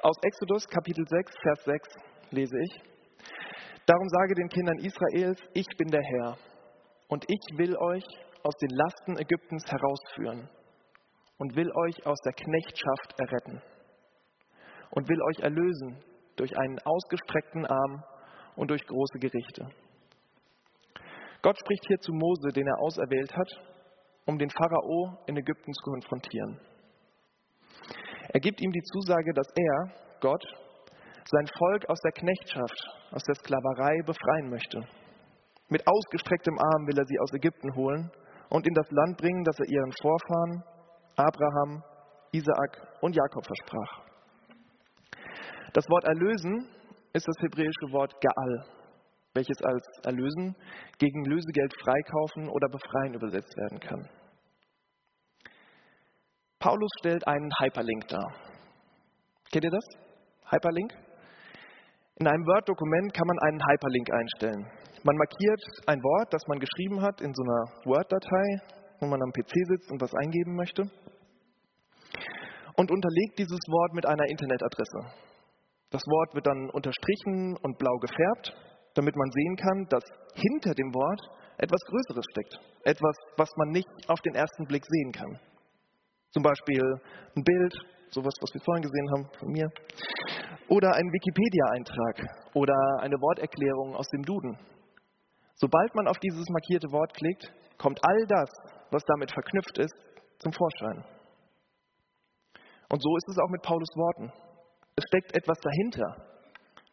Aus 0.00 0.16
Exodus 0.22 0.66
Kapitel 0.68 1.06
6, 1.06 1.32
Vers 1.42 1.64
6 1.64 1.88
lese 2.30 2.56
ich. 2.58 2.82
Darum 3.86 4.08
sage 4.08 4.34
den 4.34 4.48
Kindern 4.48 4.78
Israels, 4.78 5.40
ich 5.54 5.66
bin 5.76 5.88
der 5.88 6.02
Herr 6.02 6.36
und 7.08 7.24
ich 7.28 7.58
will 7.58 7.76
euch 7.76 8.04
aus 8.42 8.54
den 8.56 8.70
Lasten 8.70 9.18
Ägyptens 9.18 9.64
herausführen 9.70 10.48
und 11.38 11.56
will 11.56 11.70
euch 11.86 12.06
aus 12.06 12.18
der 12.24 12.32
Knechtschaft 12.32 13.18
erretten 13.18 13.62
und 14.90 15.08
will 15.08 15.20
euch 15.30 15.40
erlösen 15.40 16.02
durch 16.36 16.56
einen 16.56 16.78
ausgestreckten 16.80 17.66
Arm 17.66 18.02
und 18.56 18.70
durch 18.70 18.86
große 18.86 19.18
Gerichte. 19.18 19.68
Gott 21.42 21.58
spricht 21.58 21.86
hier 21.88 21.98
zu 21.98 22.12
Mose, 22.12 22.52
den 22.52 22.66
er 22.66 22.78
auserwählt 22.78 23.32
hat, 23.36 23.71
um 24.26 24.38
den 24.38 24.50
Pharao 24.50 25.18
in 25.26 25.36
Ägypten 25.36 25.72
zu 25.72 25.90
konfrontieren. 25.90 26.60
Er 28.32 28.40
gibt 28.40 28.60
ihm 28.60 28.70
die 28.70 28.82
Zusage, 28.82 29.32
dass 29.34 29.48
er, 29.54 29.92
Gott, 30.20 30.44
sein 31.30 31.46
Volk 31.58 31.88
aus 31.88 32.00
der 32.00 32.12
Knechtschaft, 32.12 32.78
aus 33.10 33.22
der 33.24 33.34
Sklaverei 33.34 34.02
befreien 34.04 34.50
möchte. 34.50 34.80
Mit 35.68 35.86
ausgestrecktem 35.86 36.58
Arm 36.58 36.86
will 36.86 36.98
er 36.98 37.06
sie 37.06 37.18
aus 37.18 37.32
Ägypten 37.32 37.74
holen 37.74 38.10
und 38.50 38.66
in 38.66 38.74
das 38.74 38.90
Land 38.90 39.16
bringen, 39.18 39.44
das 39.44 39.58
er 39.58 39.68
ihren 39.68 39.92
Vorfahren, 40.00 40.64
Abraham, 41.16 41.82
Isaak 42.32 42.98
und 43.00 43.14
Jakob 43.14 43.44
versprach. 43.46 44.02
Das 45.72 45.88
Wort 45.88 46.04
erlösen 46.04 46.68
ist 47.12 47.26
das 47.26 47.36
hebräische 47.40 47.92
Wort 47.92 48.14
Gaal, 48.20 48.64
welches 49.34 49.62
als 49.62 49.86
erlösen 50.04 50.56
gegen 50.98 51.24
Lösegeld 51.24 51.74
freikaufen 51.82 52.48
oder 52.48 52.68
befreien 52.68 53.14
übersetzt 53.14 53.56
werden 53.56 53.80
kann. 53.80 54.08
Paulus 56.58 56.90
stellt 57.00 57.26
einen 57.26 57.50
Hyperlink 57.58 58.06
dar. 58.08 58.34
Kennt 59.50 59.64
ihr 59.64 59.70
das? 59.70 59.84
Hyperlink? 60.50 60.92
In 62.16 62.28
einem 62.28 62.46
Word-Dokument 62.46 63.12
kann 63.14 63.26
man 63.26 63.38
einen 63.40 63.60
Hyperlink 63.66 64.12
einstellen. 64.12 64.70
Man 65.02 65.16
markiert 65.16 65.62
ein 65.86 65.98
Wort, 65.98 66.32
das 66.32 66.42
man 66.46 66.60
geschrieben 66.60 67.02
hat, 67.02 67.20
in 67.20 67.34
so 67.34 67.42
einer 67.42 67.64
Word-Datei, 67.84 68.60
wo 69.00 69.06
man 69.06 69.20
am 69.20 69.32
PC 69.32 69.50
sitzt 69.66 69.90
und 69.90 70.00
was 70.00 70.14
eingeben 70.14 70.54
möchte, 70.54 70.82
und 72.76 72.90
unterlegt 72.90 73.38
dieses 73.38 73.58
Wort 73.66 73.94
mit 73.94 74.06
einer 74.06 74.24
Internetadresse. 74.28 75.00
Das 75.90 76.02
Wort 76.06 76.34
wird 76.34 76.46
dann 76.46 76.70
unterstrichen 76.70 77.56
und 77.62 77.78
blau 77.78 77.96
gefärbt, 77.98 78.54
damit 78.94 79.16
man 79.16 79.30
sehen 79.30 79.56
kann, 79.56 79.86
dass 79.88 80.04
hinter 80.34 80.74
dem 80.74 80.92
Wort 80.94 81.20
etwas 81.58 81.80
Größeres 81.86 82.24
steckt. 82.30 82.58
Etwas, 82.84 83.16
was 83.36 83.50
man 83.56 83.68
nicht 83.68 83.88
auf 84.08 84.20
den 84.20 84.34
ersten 84.34 84.66
Blick 84.66 84.84
sehen 84.86 85.12
kann. 85.12 85.38
Zum 86.30 86.42
Beispiel 86.42 86.82
ein 87.36 87.44
Bild, 87.44 87.74
sowas, 88.10 88.34
was 88.40 88.54
wir 88.54 88.60
vorhin 88.62 88.82
gesehen 88.82 89.10
haben 89.10 89.28
von 89.38 89.48
mir, 89.48 89.68
oder 90.68 90.94
ein 90.94 91.12
Wikipedia-Eintrag 91.12 92.54
oder 92.54 92.74
eine 93.00 93.16
Worterklärung 93.16 93.94
aus 93.94 94.08
dem 94.08 94.22
Duden. 94.22 94.58
Sobald 95.54 95.94
man 95.94 96.08
auf 96.08 96.18
dieses 96.18 96.48
markierte 96.48 96.90
Wort 96.90 97.14
klickt, 97.14 97.52
kommt 97.78 98.00
all 98.02 98.26
das, 98.26 98.48
was 98.90 99.04
damit 99.04 99.30
verknüpft 99.32 99.78
ist, 99.78 99.94
zum 100.38 100.52
Vorschein. 100.52 101.04
Und 102.88 103.02
so 103.02 103.16
ist 103.16 103.28
es 103.28 103.38
auch 103.38 103.50
mit 103.50 103.62
Paulus 103.62 103.88
Worten. 103.94 104.32
Es 104.96 105.04
steckt 105.08 105.34
etwas 105.36 105.58
dahinter. 105.60 106.28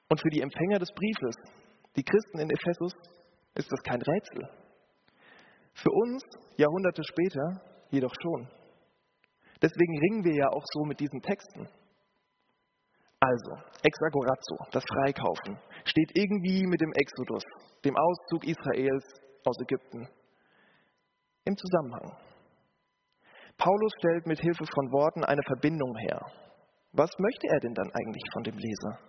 Und 0.10 0.22
für 0.22 0.30
die 0.30 0.42
Empfänger 0.42 0.80
des 0.80 0.92
Briefes, 0.92 1.36
die 2.00 2.04
Christen 2.04 2.40
in 2.40 2.50
Ephesus, 2.50 2.94
ist 3.56 3.70
das 3.70 3.82
kein 3.84 4.02
Rätsel. 4.02 4.50
Für 5.74 5.92
uns, 5.92 6.24
Jahrhunderte 6.56 7.04
später, 7.04 7.62
jedoch 7.92 8.14
schon. 8.22 8.48
Deswegen 9.62 10.00
ringen 10.00 10.24
wir 10.24 10.34
ja 10.34 10.48
auch 10.48 10.64
so 10.74 10.86
mit 10.86 11.00
diesen 11.00 11.22
Texten. 11.22 11.68
Also, 13.20 13.52
Exagorazzo, 13.84 14.56
das 14.72 14.84
Freikaufen, 14.86 15.60
steht 15.84 16.12
irgendwie 16.16 16.66
mit 16.66 16.80
dem 16.80 16.94
Exodus, 16.94 17.44
dem 17.84 17.98
Auszug 17.98 18.46
Israels 18.48 19.06
aus 19.44 19.58
Ägypten, 19.62 20.08
im 21.44 21.58
Zusammenhang. 21.58 22.16
Paulus 23.58 23.92
stellt 24.00 24.26
mit 24.26 24.40
Hilfe 24.40 24.64
von 24.74 24.92
Worten 24.94 25.26
eine 25.26 25.44
Verbindung 25.44 25.98
her. 25.98 26.22
Was 26.94 27.10
möchte 27.20 27.48
er 27.48 27.60
denn 27.60 27.74
dann 27.74 27.92
eigentlich 27.92 28.24
von 28.32 28.44
dem 28.44 28.58
Leser? 28.58 29.09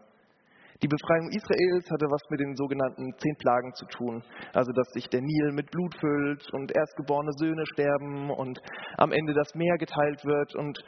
Die 0.82 0.88
Befreiung 0.88 1.28
Israels 1.28 1.90
hatte 1.90 2.06
was 2.06 2.22
mit 2.30 2.40
den 2.40 2.56
sogenannten 2.56 3.12
zehn 3.18 3.36
Plagen 3.36 3.74
zu 3.74 3.84
tun. 3.86 4.24
Also, 4.54 4.72
dass 4.72 4.88
sich 4.92 5.08
der 5.10 5.20
Nil 5.20 5.52
mit 5.52 5.70
Blut 5.70 5.94
füllt 6.00 6.48
und 6.54 6.74
erstgeborene 6.74 7.32
Söhne 7.36 7.66
sterben 7.66 8.30
und 8.30 8.58
am 8.96 9.12
Ende 9.12 9.34
das 9.34 9.54
Meer 9.54 9.76
geteilt 9.76 10.24
wird. 10.24 10.54
Und 10.54 10.82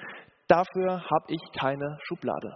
dafür 0.48 1.04
habe 1.10 1.26
ich 1.28 1.40
keine 1.60 1.98
Schublade. 2.08 2.54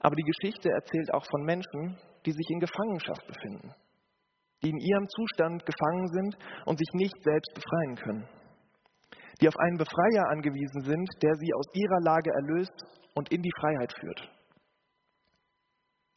Aber 0.00 0.14
die 0.14 0.28
Geschichte 0.28 0.70
erzählt 0.70 1.12
auch 1.14 1.24
von 1.24 1.42
Menschen, 1.44 1.96
die 2.26 2.32
sich 2.32 2.50
in 2.50 2.60
Gefangenschaft 2.60 3.26
befinden, 3.26 3.74
die 4.62 4.70
in 4.70 4.78
ihrem 4.78 5.08
Zustand 5.08 5.64
gefangen 5.64 6.06
sind 6.08 6.36
und 6.66 6.78
sich 6.78 6.88
nicht 6.92 7.16
selbst 7.24 7.52
befreien 7.54 7.96
können, 7.96 8.28
die 9.40 9.48
auf 9.48 9.56
einen 9.56 9.78
Befreier 9.78 10.28
angewiesen 10.28 10.82
sind, 10.82 11.08
der 11.22 11.34
sie 11.34 11.52
aus 11.54 11.66
ihrer 11.72 12.00
Lage 12.02 12.30
erlöst 12.30 12.74
und 13.14 13.32
in 13.32 13.40
die 13.40 13.52
Freiheit 13.58 13.92
führt. 13.98 14.37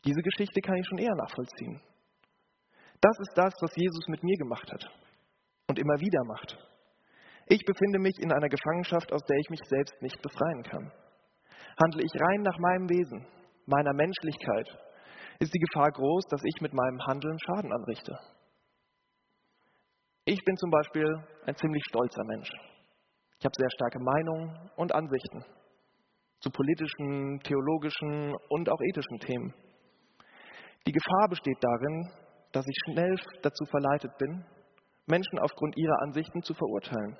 Diese 0.06 0.22
Geschichte 0.22 0.62
kann 0.62 0.76
ich 0.76 0.88
schon 0.88 0.98
eher 0.98 1.16
nachvollziehen. 1.16 1.82
Das 3.02 3.18
ist 3.20 3.34
das, 3.36 3.54
was 3.62 3.76
Jesus 3.76 4.08
mit 4.08 4.24
mir 4.24 4.38
gemacht 4.38 4.72
hat 4.72 4.86
und 5.68 5.80
immer 5.80 6.00
wieder 6.00 6.24
macht. 6.26 6.58
Ich 7.48 7.64
befinde 7.66 8.00
mich 8.00 8.18
in 8.20 8.32
einer 8.32 8.50
Gefangenschaft, 8.50 9.12
aus 9.12 9.24
der 9.26 9.38
ich 9.38 9.50
mich 9.50 9.60
selbst 9.68 10.02
nicht 10.02 10.22
befreien 10.22 10.64
kann. 10.64 10.92
Handle 11.82 12.04
ich 12.04 12.22
rein 12.22 12.42
nach 12.42 12.58
meinem 12.60 12.90
Wesen, 12.90 13.28
meiner 13.66 13.94
Menschlichkeit, 13.94 14.68
ist 15.40 15.54
die 15.54 15.60
Gefahr 15.60 15.92
groß, 15.92 16.26
dass 16.30 16.42
ich 16.44 16.62
mit 16.62 16.74
meinem 16.74 17.00
Handeln 17.08 17.38
Schaden 17.40 17.74
anrichte. 17.74 18.18
Ich 20.26 20.44
bin 20.46 20.56
zum 20.56 20.70
Beispiel 20.70 21.08
ein 21.46 21.56
ziemlich 21.56 21.84
stolzer 21.90 22.24
Mensch. 22.26 22.52
Ich 23.40 23.46
habe 23.46 23.56
sehr 23.58 23.72
starke 23.72 24.00
Meinungen 24.00 24.70
und 24.76 24.94
Ansichten 24.94 25.44
zu 26.42 26.50
politischen, 26.52 27.40
theologischen 27.44 28.36
und 28.50 28.70
auch 28.70 28.80
ethischen 28.82 29.20
Themen. 29.20 29.54
Die 30.88 30.92
Gefahr 30.92 31.30
besteht 31.30 31.58
darin, 31.62 32.12
dass 32.52 32.66
ich 32.68 32.76
schnell 32.86 33.16
dazu 33.42 33.66
verleitet 33.66 34.18
bin, 34.18 34.46
Menschen 35.06 35.40
aufgrund 35.40 35.78
ihrer 35.78 36.02
Ansichten 36.02 36.42
zu 36.42 36.54
verurteilen 36.54 37.18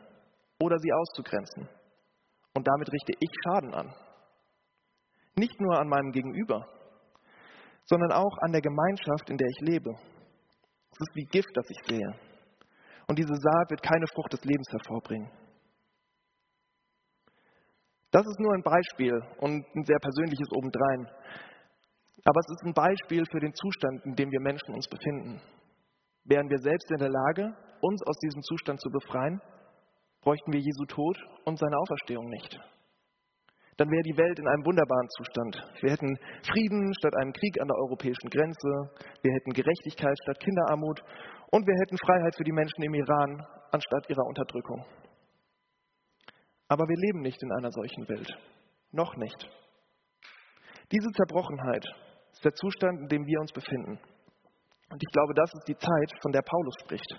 oder 0.60 0.78
sie 0.80 0.92
auszugrenzen. 0.94 1.70
Und 2.54 2.68
damit 2.68 2.92
richte 2.92 3.14
ich 3.20 3.30
Schaden 3.44 3.74
an. 3.74 3.94
Nicht 5.36 5.60
nur 5.62 5.80
an 5.80 5.88
meinem 5.88 6.12
Gegenüber, 6.12 6.68
sondern 7.86 8.12
auch 8.12 8.38
an 8.42 8.52
der 8.52 8.62
Gemeinschaft, 8.62 9.30
in 9.30 9.38
der 9.38 9.48
ich 9.48 9.60
lebe. 9.62 9.92
Es 10.92 11.00
ist 11.00 11.16
wie 11.16 11.26
Gift, 11.26 11.56
das 11.56 11.66
ich 11.70 11.88
sehe. 11.88 12.16
Und 13.08 13.18
diese 13.18 13.36
Saat 13.36 13.70
wird 13.70 13.82
keine 13.82 14.06
Frucht 14.08 14.34
des 14.34 14.44
Lebens 14.44 14.68
hervorbringen. 14.72 15.30
Das 18.12 18.26
ist 18.28 18.40
nur 18.40 18.54
ein 18.54 18.64
Beispiel 18.64 19.14
und 19.40 19.66
ein 19.74 19.86
sehr 19.86 20.00
persönliches 20.00 20.48
obendrein. 20.52 21.08
Aber 22.24 22.40
es 22.40 22.52
ist 22.52 22.66
ein 22.66 22.74
Beispiel 22.74 23.24
für 23.32 23.40
den 23.40 23.54
Zustand, 23.54 24.06
in 24.06 24.16
dem 24.16 24.32
wir 24.32 24.42
Menschen 24.42 24.76
uns 24.76 24.88
befinden. 24.88 25.42
Wären 26.26 26.50
wir 26.50 26.60
selbst 26.60 26.92
in 26.92 27.00
der 27.00 27.10
Lage, 27.10 27.56
uns 27.82 28.02
aus 28.06 28.18
diesem 28.20 28.42
Zustand 28.44 28.80
zu 28.80 28.90
befreien, 28.90 29.42
bräuchten 30.22 30.54
wir 30.54 30.60
Jesu 30.60 30.86
Tod 30.86 31.18
und 31.46 31.58
seine 31.58 31.78
Auferstehung 31.78 32.30
nicht. 32.30 32.60
Dann 33.78 33.90
wäre 33.90 34.04
die 34.04 34.18
Welt 34.18 34.38
in 34.38 34.48
einem 34.48 34.66
wunderbaren 34.66 35.10
Zustand. 35.18 35.58
Wir 35.82 35.92
hätten 35.92 36.16
Frieden 36.46 36.94
statt 36.94 37.16
einem 37.18 37.34
Krieg 37.34 37.60
an 37.60 37.68
der 37.68 37.78
europäischen 37.78 38.30
Grenze, 38.30 38.70
wir 39.24 39.34
hätten 39.34 39.54
Gerechtigkeit 39.54 40.16
statt 40.22 40.40
Kinderarmut 40.40 41.02
und 41.50 41.66
wir 41.66 41.74
hätten 41.82 41.98
Freiheit 41.98 42.36
für 42.36 42.44
die 42.44 42.52
Menschen 42.52 42.84
im 42.84 42.94
Iran 42.94 43.44
anstatt 43.72 44.08
ihrer 44.10 44.26
Unterdrückung. 44.28 44.86
Aber 46.68 46.88
wir 46.88 46.98
leben 46.98 47.22
nicht 47.22 47.42
in 47.42 47.52
einer 47.54 47.72
solchen 47.72 48.08
Welt. 48.08 48.38
Noch 48.92 49.16
nicht. 49.16 49.50
Diese 50.92 51.10
Zerbrochenheit 51.18 51.86
ist 52.42 52.46
der 52.46 52.54
Zustand, 52.56 53.02
in 53.02 53.08
dem 53.08 53.26
wir 53.28 53.40
uns 53.40 53.52
befinden. 53.52 54.00
Und 54.90 54.98
ich 54.98 55.12
glaube, 55.14 55.34
das 55.36 55.54
ist 55.54 55.68
die 55.68 55.78
Zeit, 55.78 56.12
von 56.24 56.32
der 56.32 56.42
Paulus 56.42 56.74
spricht. 56.82 57.14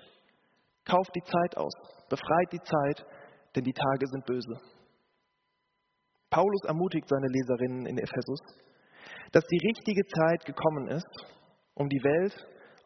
Kauft 0.85 1.15
die 1.15 1.23
Zeit 1.23 1.57
aus, 1.57 1.73
befreit 2.11 2.51
die 2.51 2.61
Zeit, 2.61 3.07
denn 3.55 3.63
die 3.63 3.73
Tage 3.73 4.07
sind 4.09 4.27
böse. 4.27 4.61
Paulus 6.29 6.65
ermutigt 6.67 7.09
seine 7.09 7.29
Leserinnen 7.29 7.87
in 7.87 7.99
Ephesus, 7.99 8.41
dass 9.31 9.47
die 9.47 9.65
richtige 9.69 10.03
Zeit 10.07 10.45
gekommen 10.45 10.89
ist, 10.89 11.27
um 11.75 11.89
die 11.89 12.03
Welt 12.03 12.35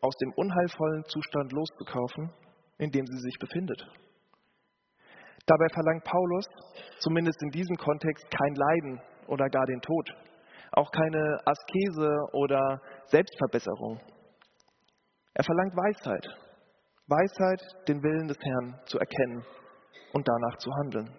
aus 0.02 0.14
dem 0.16 0.32
unheilvollen 0.36 1.04
Zustand 1.04 1.52
loszukaufen, 1.52 2.30
in 2.76 2.90
dem 2.90 3.06
sie 3.06 3.18
sich 3.18 3.38
befindet. 3.38 3.80
Dabei 5.46 5.68
verlangt 5.72 6.04
Paulus, 6.04 6.44
zumindest 6.98 7.40
in 7.42 7.50
diesem 7.50 7.76
Kontext, 7.76 8.26
kein 8.30 8.54
Leiden 8.54 9.00
oder 9.26 9.48
gar 9.48 9.64
den 9.64 9.80
Tod, 9.80 10.12
auch 10.72 10.90
keine 10.90 11.40
Askese 11.44 12.16
oder 12.32 12.80
Selbstverbesserung. 13.06 14.00
Er 15.34 15.44
verlangt 15.44 15.76
Weisheit. 15.76 16.26
Weisheit, 17.08 17.62
den 17.88 18.02
Willen 18.02 18.26
des 18.26 18.38
Herrn 18.40 18.80
zu 18.86 18.98
erkennen 18.98 19.44
und 20.12 20.26
danach 20.26 20.58
zu 20.58 20.70
handeln. 20.72 21.14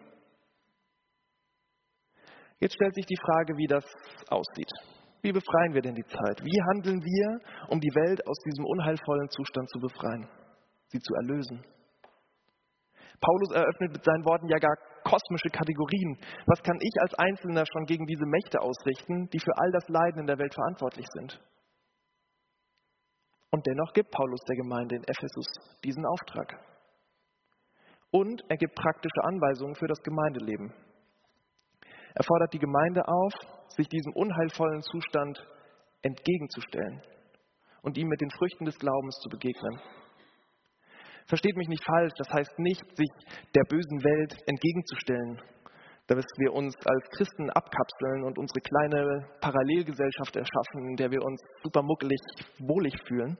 Jetzt 2.60 2.74
stellt 2.74 2.96
sich 2.96 3.06
die 3.06 3.20
Frage, 3.22 3.56
wie 3.56 3.68
das 3.68 3.86
aussieht. 4.30 4.72
Wie 5.22 5.32
befreien 5.32 5.74
wir 5.74 5.82
denn 5.82 5.96
die 5.96 6.06
Zeit? 6.06 6.42
Wie 6.44 6.62
handeln 6.70 7.02
wir, 7.04 7.40
um 7.70 7.80
die 7.80 7.94
Welt 7.94 8.26
aus 8.28 8.38
diesem 8.40 8.66
unheilvollen 8.66 9.30
Zustand 9.30 9.70
zu 9.70 9.80
befreien, 9.80 10.28
sie 10.88 11.00
zu 11.00 11.14
erlösen? 11.16 11.64
Paulus 13.20 13.52
eröffnet 13.52 13.92
mit 13.94 14.04
seinen 14.04 14.26
Worten 14.26 14.48
ja 14.48 14.58
gar 14.58 14.76
kosmische 15.04 15.50
Kategorien. 15.50 16.18
Was 16.46 16.62
kann 16.62 16.78
ich 16.80 16.94
als 17.02 17.14
Einzelner 17.16 17.66
schon 17.66 17.86
gegen 17.86 18.06
diese 18.06 18.26
Mächte 18.26 18.62
ausrichten, 18.62 19.30
die 19.30 19.40
für 19.40 19.58
all 19.58 19.72
das 19.72 19.88
Leiden 19.88 20.22
in 20.22 20.28
der 20.28 20.38
Welt 20.38 20.54
verantwortlich 20.54 21.08
sind? 21.14 21.40
Und 23.50 23.66
dennoch 23.66 23.94
gibt 23.94 24.12
Paulus 24.12 24.42
der 24.48 24.58
Gemeinde 24.58 24.96
in 24.96 25.04
Ephesus 25.04 25.48
diesen 25.84 26.06
Auftrag. 26.06 26.60
Und 28.12 28.44
er 28.50 28.58
gibt 28.58 28.76
praktische 28.76 29.24
Anweisungen 29.24 29.76
für 29.76 29.88
das 29.88 30.02
Gemeindeleben. 30.04 30.74
Er 32.14 32.24
fordert 32.24 32.54
die 32.54 32.60
Gemeinde 32.60 33.08
auf, 33.08 33.34
sich 33.70 33.88
diesem 33.88 34.14
unheilvollen 34.14 34.82
Zustand 34.82 35.40
entgegenzustellen 36.02 37.02
und 37.82 37.98
ihm 37.98 38.08
mit 38.08 38.22
den 38.22 38.32
Früchten 38.32 38.66
des 38.66 38.78
Glaubens 38.80 39.16
zu 39.22 39.30
begegnen. 39.30 39.80
Versteht 41.28 41.58
mich 41.58 41.68
nicht 41.68 41.84
falsch, 41.84 42.14
das 42.18 42.30
heißt 42.30 42.58
nicht, 42.60 42.84
sich 42.96 43.12
der 43.54 43.64
bösen 43.68 44.00
Welt 44.02 44.34
entgegenzustellen, 44.48 45.42
dass 46.08 46.24
wir 46.38 46.54
uns 46.54 46.74
als 46.86 47.10
Christen 47.18 47.50
abkapseln 47.50 48.24
und 48.24 48.38
unsere 48.38 48.62
kleine 48.62 49.28
Parallelgesellschaft 49.42 50.38
erschaffen, 50.38 50.90
in 50.92 50.96
der 50.96 51.12
wir 51.12 51.22
uns 51.22 51.42
super 51.64 51.84
muckelig, 51.84 52.20
wohlig 52.60 52.94
fühlen. 53.10 53.38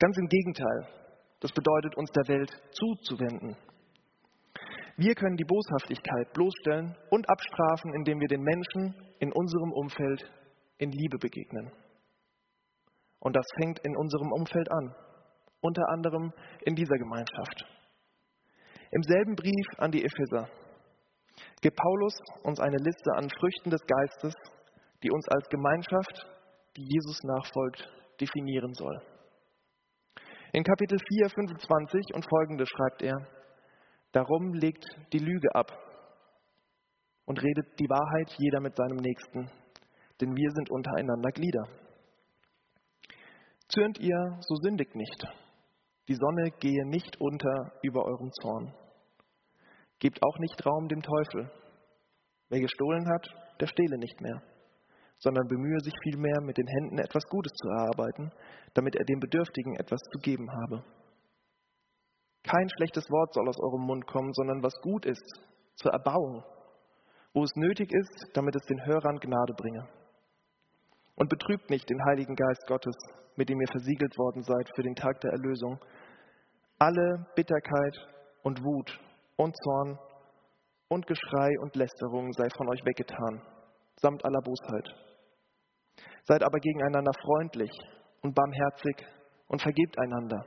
Ganz 0.00 0.18
im 0.18 0.26
Gegenteil, 0.26 0.88
das 1.38 1.52
bedeutet, 1.52 1.96
uns 1.96 2.10
der 2.10 2.34
Welt 2.34 2.50
zuzuwenden. 2.72 3.56
Wir 4.96 5.14
können 5.14 5.36
die 5.36 5.44
Boshaftigkeit 5.44 6.32
bloßstellen 6.32 6.96
und 7.10 7.28
abstrafen, 7.28 7.94
indem 7.94 8.18
wir 8.18 8.28
den 8.28 8.42
Menschen 8.42 8.94
in 9.20 9.32
unserem 9.32 9.72
Umfeld 9.72 10.30
in 10.78 10.90
Liebe 10.90 11.18
begegnen. 11.18 11.70
Und 13.20 13.36
das 13.36 13.46
fängt 13.60 13.78
in 13.80 13.96
unserem 13.96 14.32
Umfeld 14.32 14.70
an 14.72 14.94
unter 15.64 15.88
anderem 15.88 16.30
in 16.66 16.74
dieser 16.74 16.98
Gemeinschaft. 16.98 17.64
Im 18.90 19.02
selben 19.02 19.34
Brief 19.34 19.66
an 19.78 19.90
die 19.90 20.04
Epheser 20.04 20.48
gibt 21.62 21.76
Paulus 21.76 22.14
uns 22.42 22.60
eine 22.60 22.76
Liste 22.76 23.10
an 23.16 23.30
Früchten 23.40 23.70
des 23.70 23.80
Geistes, 23.86 24.34
die 25.02 25.10
uns 25.10 25.26
als 25.28 25.48
Gemeinschaft, 25.48 26.26
die 26.76 26.84
Jesus 26.86 27.18
nachfolgt, 27.22 27.90
definieren 28.20 28.74
soll. 28.74 29.00
In 30.52 30.62
Kapitel 30.62 30.98
4, 30.98 31.30
25 31.30 32.14
und 32.14 32.28
folgende 32.28 32.66
schreibt 32.66 33.02
er, 33.02 33.16
Darum 34.12 34.52
legt 34.52 34.84
die 35.12 35.18
Lüge 35.18 35.52
ab 35.54 35.72
und 37.24 37.42
redet 37.42 37.80
die 37.80 37.88
Wahrheit 37.88 38.36
jeder 38.38 38.60
mit 38.60 38.76
seinem 38.76 38.98
Nächsten, 38.98 39.50
denn 40.20 40.36
wir 40.36 40.50
sind 40.50 40.70
untereinander 40.70 41.30
Glieder. 41.32 41.66
Zürnt 43.68 43.98
ihr, 43.98 44.36
so 44.40 44.54
sündigt 44.56 44.94
nicht. 44.94 45.26
Die 46.08 46.14
Sonne 46.14 46.50
gehe 46.60 46.86
nicht 46.86 47.20
unter 47.20 47.72
über 47.82 48.04
eurem 48.04 48.30
Zorn. 48.42 48.74
Gebt 49.98 50.22
auch 50.22 50.38
nicht 50.38 50.64
Raum 50.66 50.88
dem 50.88 51.00
Teufel. 51.00 51.50
Wer 52.50 52.60
gestohlen 52.60 53.08
hat, 53.08 53.26
der 53.60 53.66
stehle 53.66 53.96
nicht 53.98 54.20
mehr, 54.20 54.42
sondern 55.18 55.48
bemühe 55.48 55.80
sich 55.80 55.94
vielmehr, 56.02 56.40
mit 56.42 56.58
den 56.58 56.66
Händen 56.66 56.98
etwas 56.98 57.24
Gutes 57.24 57.52
zu 57.52 57.68
erarbeiten, 57.68 58.30
damit 58.74 58.96
er 58.96 59.04
dem 59.04 59.20
Bedürftigen 59.20 59.76
etwas 59.76 60.00
zu 60.12 60.18
geben 60.18 60.50
habe. 60.50 60.84
Kein 62.42 62.68
schlechtes 62.76 63.08
Wort 63.10 63.32
soll 63.32 63.48
aus 63.48 63.58
eurem 63.58 63.86
Mund 63.86 64.06
kommen, 64.06 64.32
sondern 64.34 64.62
was 64.62 64.74
gut 64.82 65.06
ist, 65.06 65.40
zur 65.76 65.92
Erbauung, 65.92 66.44
wo 67.32 67.42
es 67.42 67.56
nötig 67.56 67.90
ist, 67.92 68.30
damit 68.34 68.54
es 68.54 68.66
den 68.66 68.84
Hörern 68.84 69.18
Gnade 69.18 69.54
bringe. 69.54 69.88
Und 71.14 71.30
betrübt 71.30 71.70
nicht 71.70 71.88
den 71.88 72.04
Heiligen 72.04 72.34
Geist 72.34 72.66
Gottes, 72.66 72.96
mit 73.36 73.48
dem 73.48 73.60
ihr 73.60 73.68
versiegelt 73.68 74.16
worden 74.18 74.42
seid 74.42 74.68
für 74.74 74.82
den 74.82 74.94
Tag 74.94 75.20
der 75.20 75.32
Erlösung. 75.32 75.78
Alle 76.78 77.26
Bitterkeit 77.34 77.96
und 78.42 78.62
Wut 78.62 78.98
und 79.36 79.54
Zorn 79.56 79.98
und 80.88 81.06
Geschrei 81.06 81.50
und 81.60 81.74
Lästerung 81.76 82.32
sei 82.32 82.48
von 82.56 82.68
euch 82.68 82.84
weggetan, 82.84 83.42
samt 83.96 84.24
aller 84.24 84.40
Bosheit. 84.42 84.88
Seid 86.24 86.42
aber 86.42 86.58
gegeneinander 86.58 87.12
freundlich 87.20 87.70
und 88.22 88.34
barmherzig 88.34 89.06
und 89.48 89.60
vergebt 89.60 89.98
einander, 89.98 90.46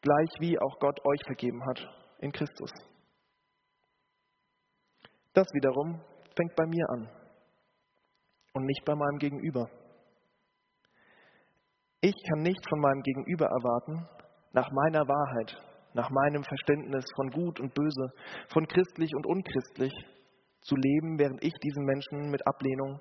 gleich 0.00 0.30
wie 0.40 0.58
auch 0.58 0.78
Gott 0.80 0.98
euch 1.04 1.20
vergeben 1.26 1.60
hat 1.66 1.80
in 2.18 2.32
Christus. 2.32 2.70
Das 5.32 5.46
wiederum 5.52 6.00
fängt 6.36 6.54
bei 6.56 6.66
mir 6.66 6.88
an 6.90 7.08
und 8.54 8.64
nicht 8.64 8.84
bei 8.84 8.94
meinem 8.94 9.18
Gegenüber. 9.18 9.68
Ich 12.00 12.14
kann 12.28 12.42
nicht 12.42 12.60
von 12.68 12.80
meinem 12.80 13.02
Gegenüber 13.02 13.46
erwarten, 13.46 14.06
nach 14.52 14.70
meiner 14.70 15.08
Wahrheit, 15.08 15.56
nach 15.94 16.10
meinem 16.10 16.44
Verständnis 16.44 17.04
von 17.16 17.30
Gut 17.30 17.60
und 17.60 17.74
Böse, 17.74 18.12
von 18.52 18.66
christlich 18.66 19.10
und 19.14 19.26
unchristlich 19.26 19.92
zu 20.60 20.76
leben, 20.76 21.18
während 21.18 21.42
ich 21.42 21.54
diesen 21.54 21.84
Menschen 21.84 22.30
mit 22.30 22.46
Ablehnung 22.46 23.00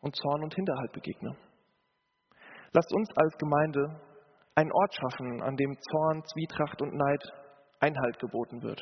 und 0.00 0.16
Zorn 0.16 0.42
und 0.42 0.54
Hinterhalt 0.54 0.92
begegne. 0.92 1.36
Lasst 2.72 2.94
uns 2.94 3.08
als 3.16 3.36
Gemeinde 3.36 4.00
einen 4.54 4.72
Ort 4.72 4.94
schaffen, 4.94 5.42
an 5.42 5.56
dem 5.56 5.76
Zorn, 5.90 6.22
Zwietracht 6.24 6.80
und 6.82 6.94
Neid 6.94 7.22
Einhalt 7.80 8.18
geboten 8.18 8.62
wird. 8.62 8.80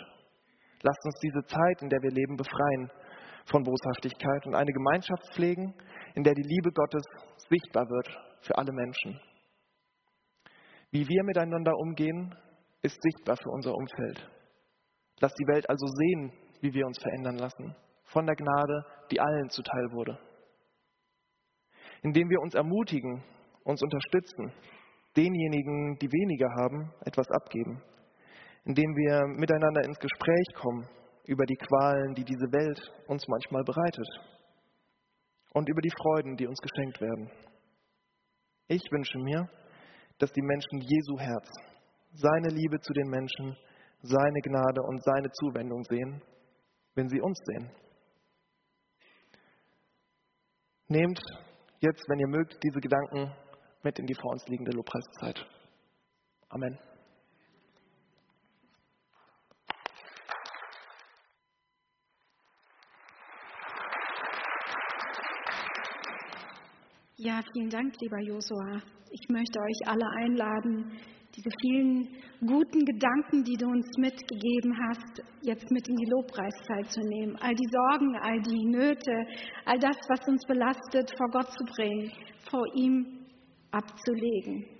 Lasst 0.82 1.04
uns 1.04 1.18
diese 1.20 1.44
Zeit, 1.46 1.82
in 1.82 1.88
der 1.88 2.02
wir 2.02 2.10
leben, 2.10 2.36
befreien 2.36 2.90
von 3.46 3.64
Boshaftigkeit 3.64 4.46
und 4.46 4.54
eine 4.54 4.72
Gemeinschaft 4.72 5.22
pflegen, 5.34 5.74
in 6.14 6.22
der 6.22 6.34
die 6.34 6.42
Liebe 6.42 6.70
Gottes 6.72 7.02
sichtbar 7.48 7.88
wird 7.88 8.08
für 8.42 8.56
alle 8.56 8.72
Menschen. 8.72 9.18
Wie 10.90 11.06
wir 11.06 11.24
miteinander 11.24 11.76
umgehen, 11.76 12.34
ist 12.82 13.00
sichtbar 13.02 13.36
für 13.36 13.50
unser 13.50 13.74
Umfeld. 13.74 14.30
Lass 15.20 15.34
die 15.34 15.46
Welt 15.46 15.68
also 15.68 15.86
sehen, 15.86 16.32
wie 16.60 16.72
wir 16.72 16.86
uns 16.86 16.98
verändern 16.98 17.36
lassen, 17.36 17.74
von 18.04 18.26
der 18.26 18.36
Gnade, 18.36 18.84
die 19.10 19.20
allen 19.20 19.50
zuteil 19.50 19.92
wurde. 19.92 20.18
Indem 22.02 22.30
wir 22.30 22.40
uns 22.40 22.54
ermutigen, 22.54 23.22
uns 23.64 23.82
unterstützen, 23.82 24.52
denjenigen, 25.16 25.98
die 25.98 26.10
weniger 26.10 26.48
haben, 26.60 26.92
etwas 27.04 27.28
abgeben. 27.30 27.82
Indem 28.64 28.94
wir 28.96 29.26
miteinander 29.36 29.84
ins 29.84 29.98
Gespräch 29.98 30.46
kommen 30.54 30.88
über 31.24 31.44
die 31.44 31.56
Qualen, 31.56 32.14
die 32.14 32.24
diese 32.24 32.50
Welt 32.52 32.80
uns 33.08 33.26
manchmal 33.28 33.64
bereitet 33.64 34.08
und 35.52 35.68
über 35.68 35.80
die 35.80 35.92
Freuden, 36.02 36.36
die 36.36 36.46
uns 36.46 36.58
geschenkt 36.60 37.00
werden. 37.00 37.30
Ich 38.68 38.82
wünsche 38.90 39.18
mir, 39.18 39.48
dass 40.18 40.32
die 40.32 40.42
Menschen 40.42 40.80
Jesu 40.80 41.18
Herz, 41.18 41.48
seine 42.12 42.48
Liebe 42.48 42.80
zu 42.80 42.92
den 42.92 43.08
Menschen, 43.08 43.56
seine 44.02 44.40
Gnade 44.40 44.82
und 44.82 45.02
seine 45.02 45.30
Zuwendung 45.32 45.84
sehen, 45.84 46.22
wenn 46.94 47.08
sie 47.08 47.20
uns 47.20 47.38
sehen. 47.44 47.70
Nehmt 50.88 51.20
jetzt, 51.80 52.08
wenn 52.08 52.18
ihr 52.18 52.28
mögt, 52.28 52.58
diese 52.62 52.80
Gedanken 52.80 53.32
mit 53.82 53.98
in 53.98 54.06
die 54.06 54.14
vor 54.14 54.32
uns 54.32 54.46
liegende 54.48 54.72
Lobpreiszeit. 54.72 55.46
Amen. 56.48 56.78
Ja, 67.20 67.40
vielen 67.52 67.68
Dank, 67.68 67.94
lieber 68.00 68.20
Josua. 68.20 68.80
Ich 69.10 69.28
möchte 69.28 69.58
euch 69.58 69.88
alle 69.88 70.08
einladen, 70.18 70.92
diese 71.34 71.50
vielen 71.60 72.08
guten 72.46 72.84
Gedanken, 72.84 73.42
die 73.42 73.56
du 73.56 73.66
uns 73.66 73.88
mitgegeben 73.96 74.72
hast, 74.86 75.20
jetzt 75.42 75.68
mit 75.72 75.88
in 75.88 75.96
die 75.96 76.10
Lobpreiszeit 76.10 76.88
zu 76.88 77.00
nehmen. 77.00 77.34
All 77.40 77.56
die 77.56 77.68
Sorgen, 77.72 78.14
all 78.22 78.40
die 78.42 78.66
Nöte, 78.66 79.26
all 79.64 79.80
das, 79.80 79.96
was 80.08 80.28
uns 80.28 80.44
belastet, 80.46 81.12
vor 81.16 81.28
Gott 81.32 81.50
zu 81.50 81.64
bringen, 81.74 82.12
vor 82.48 82.64
ihm 82.76 83.26
abzulegen. 83.72 84.77